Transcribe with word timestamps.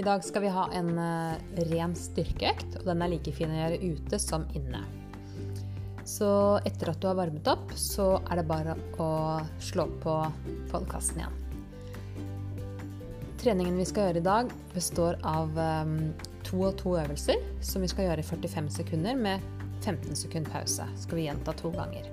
I 0.00 0.04
dag 0.06 0.24
skal 0.24 0.42
vi 0.46 0.52
ha 0.54 0.64
en 0.72 0.94
uh, 0.96 1.36
ren 1.70 1.96
styrkeøkt, 1.96 2.80
og 2.80 2.88
den 2.88 3.04
er 3.04 3.12
like 3.12 3.34
fin 3.36 3.52
å 3.52 3.58
gjøre 3.58 3.80
ute 3.92 4.20
som 4.22 4.46
inne. 4.56 4.80
Så 6.08 6.30
etter 6.66 6.90
at 6.90 7.02
du 7.02 7.06
har 7.10 7.18
varmet 7.18 7.46
opp, 7.52 7.74
så 7.78 8.14
er 8.30 8.40
det 8.40 8.48
bare 8.48 8.74
å 8.98 9.10
slå 9.62 9.86
på 10.02 10.16
podkasten 10.72 11.20
igjen. 11.20 11.36
Treningen 13.40 13.78
vi 13.80 13.86
skal 13.88 14.08
gjøre 14.08 14.20
i 14.20 14.26
dag, 14.26 14.50
består 14.74 15.20
av 15.24 15.52
um, 15.56 15.94
to 16.44 16.64
og 16.66 16.74
to 16.80 16.96
øvelser 17.00 17.40
som 17.64 17.84
vi 17.84 17.88
skal 17.92 18.08
gjøre 18.08 18.24
i 18.24 18.26
45 18.26 18.72
sekunder 18.80 19.16
med 19.16 19.44
15 19.84 20.16
sekund 20.24 20.50
pause. 20.52 20.84
Skal 21.00 21.20
vi 21.20 21.28
gjenta 21.28 21.54
to 21.56 21.72
ganger. 21.76 22.08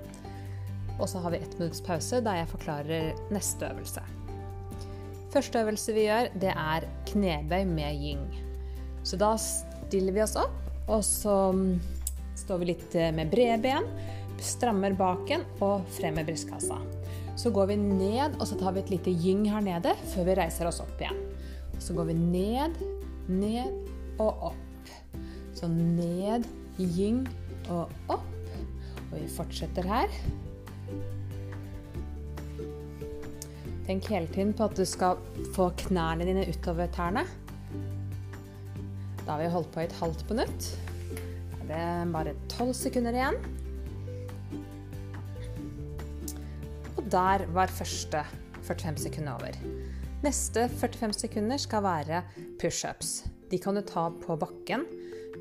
Og 0.98 1.08
så 1.10 1.20
har 1.22 1.34
vi 1.34 1.42
ett 1.42 1.58
minutts 1.58 1.84
pause 1.84 2.22
der 2.24 2.40
jeg 2.40 2.52
forklarer 2.52 3.12
neste 3.34 3.68
øvelse. 3.68 4.04
Første 5.32 5.60
øvelse 5.60 5.92
vi 5.92 6.06
gjør, 6.06 6.30
det 6.40 6.52
er 6.54 6.86
knebøy 7.10 7.64
med 7.68 8.00
gyng. 8.00 8.22
Så 9.04 9.18
da 9.20 9.34
stiller 9.40 10.14
vi 10.16 10.22
oss 10.24 10.36
opp, 10.40 10.56
og 10.88 11.02
så 11.04 11.34
mm, 11.52 11.74
står 12.38 12.62
vi 12.62 12.70
litt 12.70 12.96
eh, 12.96 13.12
med 13.14 13.28
brede 13.32 13.58
ben, 13.64 13.88
strammer 14.40 14.94
baken 14.96 15.44
og 15.64 15.84
frem 15.98 16.16
med 16.16 16.28
brystkassa. 16.30 16.78
Så 17.38 17.52
går 17.54 17.70
vi 17.70 17.76
ned, 17.80 18.38
og 18.40 18.46
så 18.48 18.56
tar 18.58 18.74
vi 18.74 18.82
et 18.82 18.94
lite 18.96 19.12
gyng 19.14 19.44
her 19.50 19.62
nede 19.62 19.92
før 20.14 20.30
vi 20.30 20.38
reiser 20.40 20.70
oss 20.70 20.80
opp 20.82 20.96
igjen. 21.02 21.20
Så 21.78 21.94
går 21.94 22.08
vi 22.08 22.16
ned, 22.18 22.80
ned 23.28 23.76
og 24.18 24.48
opp. 24.50 24.92
Så 25.54 25.68
ned, 25.70 26.48
gyng 26.78 27.26
og 27.68 27.92
opp. 28.10 28.26
Og 29.10 29.14
vi 29.14 29.28
fortsetter 29.36 29.86
her. 29.86 30.18
Tenk 33.88 34.04
hele 34.12 34.28
tiden 34.28 34.50
på 34.52 34.66
at 34.68 34.74
du 34.76 34.84
skal 34.84 35.16
få 35.56 35.70
knærne 35.80 36.26
dine 36.28 36.42
utover 36.44 36.90
tærne. 36.92 37.22
Da 39.22 39.30
har 39.30 39.38
vi 39.40 39.46
holdt 39.54 39.70
på 39.72 39.80
i 39.80 39.86
et 39.88 39.94
halvt 39.96 40.26
minutt. 40.28 40.66
Da 41.62 41.78
er 41.78 42.02
det 42.02 42.12
bare 42.12 42.34
tolv 42.52 42.74
sekunder 42.76 43.16
igjen. 43.16 43.38
Og 46.98 47.08
der 47.16 47.46
var 47.56 47.72
første 47.78 48.26
45 48.68 49.06
sekunder 49.06 49.40
over. 49.40 49.56
Neste 50.20 50.68
45 50.68 51.12
sekunder 51.24 51.56
skal 51.56 51.88
være 51.88 52.22
pushups. 52.60 53.22
De 53.50 53.58
kan 53.58 53.76
du 53.78 53.82
ta 53.86 54.08
på 54.10 54.36
bakken 54.40 54.84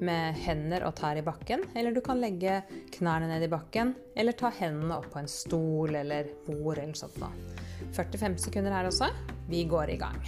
med 0.03 0.37
hender 0.45 0.85
og 0.87 0.95
tær 0.99 1.17
i 1.17 1.25
bakken, 1.25 1.63
eller 1.75 1.95
du 1.95 2.01
kan 2.05 2.19
legge 2.21 2.61
knærne 2.93 3.29
ned 3.31 3.47
i 3.47 3.51
bakken, 3.51 3.95
eller 4.15 4.37
ta 4.37 4.51
hendene 4.53 4.99
opp 4.99 5.09
på 5.13 5.21
en 5.21 5.31
stol 5.31 5.95
eller 5.97 6.29
bord 6.45 6.77
eller 6.77 6.97
sånt 6.97 7.17
noe. 7.21 7.31
45 7.97 8.37
sekunder 8.47 8.73
her 8.73 8.89
også. 8.89 9.09
Vi 9.49 9.63
går 9.69 9.93
i 9.93 9.99
gang. 10.01 10.19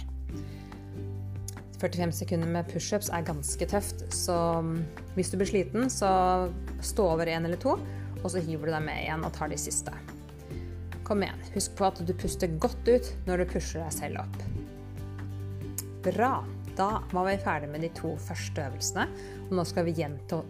45 1.80 2.12
sekunder 2.12 2.50
med 2.50 2.68
pushups 2.68 3.08
er 3.14 3.24
ganske 3.24 3.66
tøft, 3.70 4.04
så 4.12 4.36
mm, 4.60 4.74
hvis 5.16 5.32
du 5.32 5.38
blir 5.40 5.48
sliten, 5.48 5.88
så 5.92 6.10
stå 6.84 7.06
over 7.14 7.30
én 7.30 7.46
eller 7.48 7.60
to, 7.60 7.78
og 8.20 8.28
så 8.28 8.42
hiver 8.44 8.68
du 8.68 8.74
deg 8.74 8.84
med 8.84 9.04
igjen 9.06 9.24
og 9.24 9.32
tar 9.36 9.48
de 9.52 9.58
siste. 9.60 9.94
Kom 11.08 11.24
igjen. 11.24 11.40
Husk 11.54 11.78
på 11.78 11.88
at 11.88 12.02
du 12.04 12.12
puster 12.14 12.52
godt 12.60 12.90
ut 12.90 13.08
når 13.26 13.42
du 13.42 13.52
pusher 13.54 13.80
deg 13.80 13.96
selv 13.96 14.20
opp. 14.26 14.42
Bra. 16.04 16.34
Da 16.78 17.02
var 17.12 17.26
vi 17.26 17.36
ferdig 17.42 17.68
med 17.72 17.84
de 17.84 17.90
to 17.96 18.14
første 18.20 18.62
øvelsene, 18.62 19.06
og 19.48 19.56
nå 19.58 19.64
skal 19.68 19.86
vi 19.88 19.96
gjenta 19.98 20.42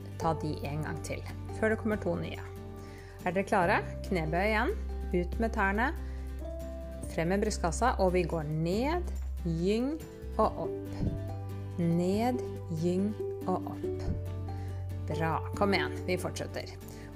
de 0.42 0.54
en 0.68 0.84
gang 0.84 1.00
til. 1.06 1.22
Før 1.58 1.74
det 1.74 1.80
kommer 1.80 2.00
to 2.00 2.14
nye. 2.20 2.40
Er 3.24 3.34
dere 3.36 3.44
klare? 3.44 3.80
Knebøy 4.06 4.46
igjen. 4.46 4.70
Ut 5.12 5.40
med 5.42 5.52
tærne. 5.52 5.90
Frem 7.10 7.32
med 7.32 7.42
brystkassa, 7.42 7.96
og 7.98 8.14
vi 8.14 8.22
går 8.22 8.46
ned, 8.48 9.10
gyng 9.44 9.92
og 10.38 10.64
opp. 10.66 10.92
Ned, 11.80 12.40
gyng 12.80 13.10
og 13.48 13.72
opp. 13.74 14.04
Bra. 15.10 15.34
Kom 15.58 15.74
igjen, 15.74 15.96
vi 16.06 16.16
fortsetter. 16.20 16.70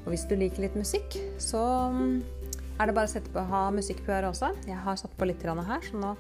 Og 0.04 0.12
hvis 0.12 0.26
du 0.28 0.34
liker 0.36 0.66
litt 0.66 0.76
musikk, 0.76 1.16
så 1.40 1.62
mm, 1.94 2.16
er 2.80 2.90
det 2.90 2.96
bare 2.96 3.08
å 3.08 3.12
sette 3.14 3.32
på, 3.32 3.44
ha 3.48 3.68
musikk 3.72 4.02
på 4.04 4.12
øret 4.12 4.32
også. 4.34 4.50
Jeg 4.68 4.80
har 4.84 4.98
satt 5.00 5.14
på 5.16 5.28
litt 5.30 5.44
her, 5.44 5.86
så 5.86 6.00
nå 6.00 6.16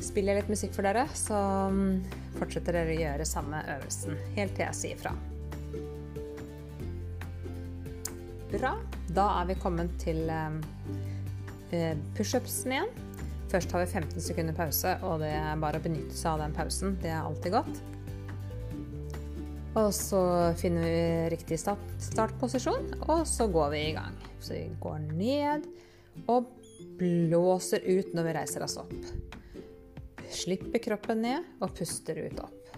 spiller 0.00 0.34
jeg 0.34 0.42
litt 0.42 0.52
musikk 0.56 0.74
for 0.76 0.86
dere. 0.86 1.06
Så 1.14 1.38
mm, 1.70 2.34
fortsetter 2.40 2.80
dere 2.80 2.96
å 2.96 3.00
gjøre 3.04 3.28
samme 3.28 3.62
øvelsen 3.76 4.18
helt 4.38 4.56
til 4.56 4.66
jeg 4.66 4.80
sier 4.80 5.00
fra. 5.00 5.14
Bra. 8.54 8.76
Da 9.14 9.30
er 9.40 9.50
vi 9.50 9.58
kommet 9.58 9.94
til 10.02 10.24
mm, 10.30 10.60
Eh, 11.74 11.96
pushupsen 12.16 12.72
igjen. 12.72 12.92
Først 13.50 13.72
har 13.72 13.84
vi 13.84 13.90
15 13.90 14.22
sekunder 14.22 14.54
pause, 14.56 14.96
og 15.06 15.20
det 15.22 15.32
er 15.34 15.60
bare 15.62 15.80
å 15.80 15.84
benytte 15.84 16.16
seg 16.16 16.34
av 16.34 16.44
den 16.44 16.54
pausen. 16.56 16.96
Det 17.02 17.10
er 17.10 17.22
alltid 17.22 17.54
godt. 17.54 17.80
Og 19.74 19.90
så 19.94 20.20
finner 20.58 20.86
vi 20.86 21.04
riktig 21.34 21.58
start, 21.58 21.82
startposisjon, 22.02 22.92
og 23.08 23.24
så 23.26 23.48
går 23.50 23.72
vi 23.74 23.80
i 23.88 23.94
gang. 23.96 24.18
Så 24.38 24.54
vi 24.54 24.66
går 24.82 25.00
ned 25.08 25.66
og 26.30 26.50
blåser 26.98 27.82
ut 27.88 28.14
når 28.14 28.28
vi 28.28 28.36
reiser 28.38 28.66
oss 28.66 28.76
opp. 28.78 28.94
Slipper 30.34 30.82
kroppen 30.82 31.22
ned 31.22 31.62
og 31.62 31.76
puster 31.78 32.18
ut 32.26 32.40
opp. 32.42 32.72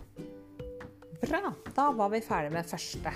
Bra! 1.23 1.55
Da 1.75 1.89
var 1.97 2.13
vi 2.13 2.21
ferdig 2.25 2.53
med 2.53 2.69
første. 2.69 3.13